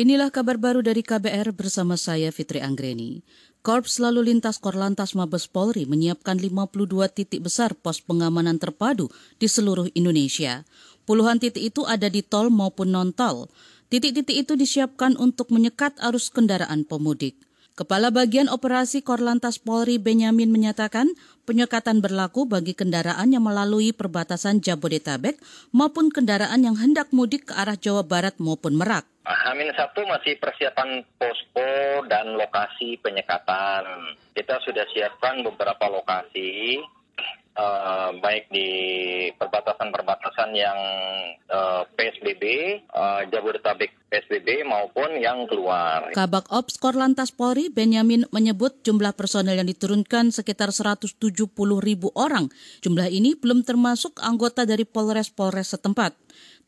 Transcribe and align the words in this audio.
Inilah 0.00 0.32
kabar 0.32 0.56
baru 0.56 0.80
dari 0.80 1.04
KBR 1.04 1.52
bersama 1.52 1.92
saya 1.92 2.32
Fitri 2.32 2.64
Anggreni. 2.64 3.20
Korps 3.60 4.00
Lalu 4.00 4.32
Lintas 4.32 4.56
Korlantas 4.56 5.12
Mabes 5.12 5.44
Polri 5.44 5.84
menyiapkan 5.84 6.40
52 6.40 6.88
titik 7.12 7.44
besar 7.44 7.76
pos 7.76 8.00
pengamanan 8.00 8.56
terpadu 8.56 9.12
di 9.36 9.44
seluruh 9.44 9.92
Indonesia. 9.92 10.64
Puluhan 11.04 11.36
titik 11.36 11.68
itu 11.68 11.84
ada 11.84 12.08
di 12.08 12.24
tol 12.24 12.48
maupun 12.48 12.96
non-tol. 12.96 13.52
Titik-titik 13.92 14.48
itu 14.48 14.56
disiapkan 14.56 15.20
untuk 15.20 15.52
menyekat 15.52 15.92
arus 16.00 16.32
kendaraan 16.32 16.88
pemudik. 16.88 17.36
Kepala 17.76 18.08
Bagian 18.08 18.48
Operasi 18.48 19.04
Korlantas 19.04 19.60
Polri 19.60 20.00
Benyamin 20.00 20.48
menyatakan 20.48 21.12
penyekatan 21.44 22.00
berlaku 22.00 22.48
bagi 22.48 22.72
kendaraan 22.72 23.36
yang 23.36 23.44
melalui 23.44 23.92
perbatasan 23.92 24.64
Jabodetabek 24.64 25.36
maupun 25.76 26.08
kendaraan 26.08 26.64
yang 26.64 26.80
hendak 26.80 27.12
mudik 27.12 27.52
ke 27.52 27.52
arah 27.52 27.76
Jawa 27.76 28.00
Barat 28.00 28.40
maupun 28.40 28.80
Merak. 28.80 29.09
Hamin 29.20 29.68
satu 29.76 30.00
masih 30.08 30.40
persiapan 30.40 31.04
posko 31.20 32.04
dan 32.08 32.40
lokasi 32.40 32.96
penyekatan. 33.04 34.16
Kita 34.32 34.56
sudah 34.64 34.88
siapkan 34.88 35.44
beberapa 35.44 35.92
lokasi 35.92 36.80
uh, 37.60 38.10
baik 38.16 38.48
di 38.48 38.68
perbatasan-perbatasan 39.36 40.50
yang 40.56 40.78
uh, 41.50 41.82
eh, 41.82 41.82
PSBB, 41.96 42.44
uh, 42.94 43.20
eh, 43.20 43.20
Jabodetabek 43.28 43.92
PSBB 44.10 44.64
maupun 44.66 45.20
yang 45.20 45.46
keluar. 45.46 46.10
Kabak 46.16 46.50
Ops 46.50 46.80
Korlantas 46.80 47.30
Polri 47.30 47.70
Benyamin 47.70 48.26
menyebut 48.34 48.82
jumlah 48.82 49.14
personel 49.14 49.58
yang 49.58 49.68
diturunkan 49.68 50.34
sekitar 50.34 50.72
170 50.74 51.20
ribu 51.78 52.08
orang. 52.16 52.50
Jumlah 52.82 53.06
ini 53.12 53.36
belum 53.38 53.62
termasuk 53.62 54.18
anggota 54.24 54.66
dari 54.66 54.82
Polres-Polres 54.88 55.76
setempat. 55.76 56.16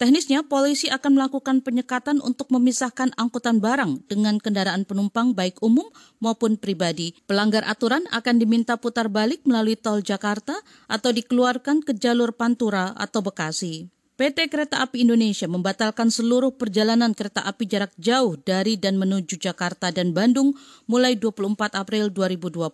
Teknisnya, 0.00 0.40
polisi 0.48 0.88
akan 0.88 1.20
melakukan 1.20 1.60
penyekatan 1.60 2.24
untuk 2.24 2.48
memisahkan 2.48 3.12
angkutan 3.20 3.60
barang 3.60 4.08
dengan 4.08 4.40
kendaraan 4.40 4.88
penumpang 4.88 5.36
baik 5.36 5.60
umum 5.60 5.84
maupun 6.24 6.56
pribadi. 6.56 7.12
Pelanggar 7.28 7.68
aturan 7.68 8.08
akan 8.08 8.40
diminta 8.40 8.80
putar 8.80 9.12
balik 9.12 9.44
melalui 9.44 9.76
tol 9.76 10.00
Jakarta 10.00 10.56
atau 10.88 11.12
dikeluarkan 11.12 11.84
ke 11.84 11.92
jalur 11.92 12.32
Pantura 12.32 12.96
atau 12.96 13.20
Bekasi. 13.20 13.99
PT 14.20 14.52
Kereta 14.52 14.84
Api 14.84 15.08
Indonesia 15.08 15.48
membatalkan 15.48 16.12
seluruh 16.12 16.52
perjalanan 16.52 17.16
kereta 17.16 17.40
api 17.40 17.64
jarak 17.64 17.88
jauh 17.96 18.36
dari 18.36 18.76
dan 18.76 19.00
menuju 19.00 19.40
Jakarta 19.40 19.88
dan 19.88 20.12
Bandung 20.12 20.52
mulai 20.84 21.16
24 21.16 21.56
April 21.72 22.12
2020. 22.12 22.68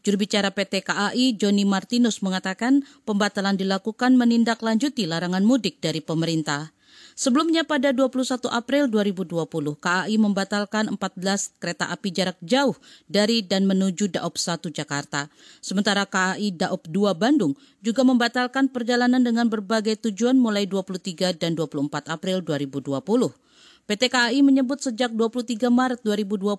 Juru 0.00 0.16
bicara 0.16 0.48
PT 0.48 0.80
KAI, 0.80 1.36
Joni 1.36 1.68
Martinus, 1.68 2.24
mengatakan 2.24 2.88
pembatalan 3.04 3.60
dilakukan 3.60 4.16
menindaklanjuti 4.16 5.04
larangan 5.04 5.44
mudik 5.44 5.76
dari 5.84 6.00
pemerintah. 6.00 6.72
Sebelumnya 7.12 7.62
pada 7.62 7.92
21 7.92 8.48
April 8.48 8.88
2020, 8.88 9.76
KAI 9.76 10.16
membatalkan 10.16 10.88
14 10.96 11.60
kereta 11.60 11.92
api 11.92 12.08
jarak 12.08 12.38
jauh 12.40 12.72
dari 13.04 13.44
dan 13.44 13.68
menuju 13.68 14.08
Daop 14.08 14.40
1 14.40 14.72
Jakarta. 14.72 15.28
Sementara 15.60 16.08
KAI 16.08 16.56
Daop 16.56 16.88
2 16.88 17.12
Bandung 17.12 17.52
juga 17.84 18.00
membatalkan 18.02 18.72
perjalanan 18.72 19.20
dengan 19.20 19.52
berbagai 19.52 20.08
tujuan 20.08 20.40
mulai 20.40 20.64
23 20.64 21.36
dan 21.36 21.52
24 21.52 22.08
April 22.08 22.40
2020. 22.40 23.02
PT 23.82 24.14
KAI 24.14 24.40
menyebut 24.46 24.78
sejak 24.78 25.10
23 25.10 25.66
Maret 25.66 26.06
2020 26.06 26.54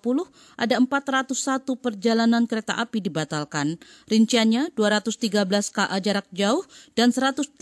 ada 0.59 0.75
401 0.75 1.63
perjalanan 1.79 2.43
kereta 2.43 2.75
api 2.75 2.99
dibatalkan. 2.99 3.79
Rinciannya 4.11 4.75
213 4.75 5.31
KA 5.71 5.97
jarak 6.03 6.27
jauh 6.35 6.67
dan 6.99 7.15
188 7.15 7.57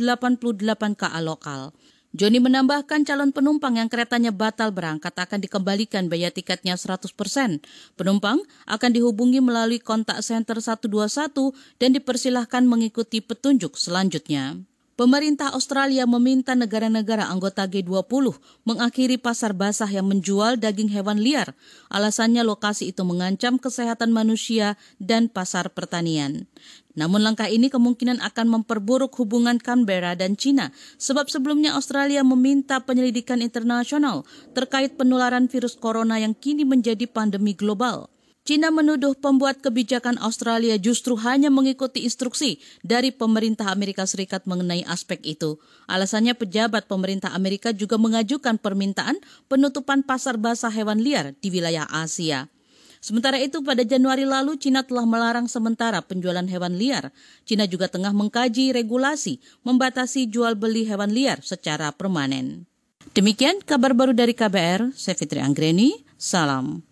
KA 0.98 1.20
lokal. 1.22 1.78
Joni 2.12 2.44
menambahkan 2.44 3.08
calon 3.08 3.32
penumpang 3.32 3.80
yang 3.80 3.88
keretanya 3.88 4.36
batal 4.36 4.76
berangkat 4.76 5.16
akan 5.16 5.40
dikembalikan 5.40 6.12
biaya 6.12 6.28
tiketnya 6.28 6.76
100%. 6.76 7.08
Penumpang 7.96 8.44
akan 8.68 8.92
dihubungi 8.92 9.40
melalui 9.40 9.80
kontak 9.80 10.20
center 10.20 10.60
121 10.60 11.56
dan 11.80 11.90
dipersilahkan 11.96 12.68
mengikuti 12.68 13.24
petunjuk 13.24 13.80
selanjutnya. 13.80 14.60
Pemerintah 15.02 15.50
Australia 15.58 16.06
meminta 16.06 16.54
negara-negara 16.54 17.26
anggota 17.26 17.66
G20 17.66 18.38
mengakhiri 18.70 19.18
pasar 19.18 19.50
basah 19.50 19.90
yang 19.90 20.06
menjual 20.06 20.62
daging 20.62 20.94
hewan 20.94 21.18
liar. 21.18 21.58
Alasannya 21.90 22.46
lokasi 22.46 22.94
itu 22.94 23.02
mengancam 23.02 23.58
kesehatan 23.58 24.14
manusia 24.14 24.78
dan 25.02 25.26
pasar 25.26 25.74
pertanian. 25.74 26.46
Namun 26.94 27.26
langkah 27.26 27.50
ini 27.50 27.74
kemungkinan 27.74 28.22
akan 28.22 28.62
memperburuk 28.62 29.18
hubungan 29.18 29.58
Canberra 29.58 30.14
dan 30.14 30.38
China 30.38 30.70
sebab 31.02 31.34
sebelumnya 31.34 31.74
Australia 31.74 32.22
meminta 32.22 32.78
penyelidikan 32.86 33.42
internasional 33.42 34.22
terkait 34.54 35.02
penularan 35.02 35.50
virus 35.50 35.74
corona 35.82 36.22
yang 36.22 36.38
kini 36.38 36.62
menjadi 36.62 37.10
pandemi 37.10 37.58
global. 37.58 38.06
China 38.42 38.74
menuduh 38.74 39.14
pembuat 39.14 39.62
kebijakan 39.62 40.18
Australia 40.18 40.74
justru 40.82 41.14
hanya 41.22 41.54
mengikuti 41.54 42.02
instruksi 42.02 42.58
dari 42.82 43.14
pemerintah 43.14 43.70
Amerika 43.70 44.02
Serikat 44.10 44.50
mengenai 44.50 44.82
aspek 44.90 45.22
itu. 45.22 45.62
Alasannya 45.86 46.34
pejabat 46.34 46.90
pemerintah 46.90 47.38
Amerika 47.38 47.70
juga 47.70 48.02
mengajukan 48.02 48.58
permintaan 48.58 49.22
penutupan 49.46 50.02
pasar 50.02 50.42
basah 50.42 50.74
hewan 50.74 51.06
liar 51.06 51.38
di 51.38 51.54
wilayah 51.54 51.86
Asia. 51.86 52.50
Sementara 53.02 53.38
itu 53.38 53.62
pada 53.62 53.86
Januari 53.86 54.26
lalu 54.26 54.58
Cina 54.58 54.82
telah 54.86 55.06
melarang 55.06 55.46
sementara 55.46 56.02
penjualan 56.02 56.46
hewan 56.46 56.78
liar. 56.82 57.14
Cina 57.46 57.70
juga 57.70 57.90
tengah 57.90 58.14
mengkaji 58.14 58.74
regulasi 58.74 59.38
membatasi 59.62 60.30
jual 60.30 60.58
beli 60.58 60.86
hewan 60.90 61.14
liar 61.14 61.42
secara 61.46 61.94
permanen. 61.94 62.66
Demikian 63.14 63.62
kabar 63.66 63.94
baru 63.98 64.14
dari 64.14 64.34
KBR, 64.34 64.94
saya 64.98 65.18
Fitri 65.18 65.42
Anggreni, 65.42 66.06
salam. 66.18 66.91